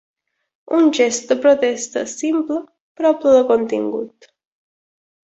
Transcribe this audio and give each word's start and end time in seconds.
Un 0.75 0.85
gest 0.99 1.27
de 1.33 1.35
protesta 1.43 2.03
simple 2.13 2.57
però 3.01 3.11
ple 3.25 3.33
de 3.35 3.43
contingut. 3.53 4.31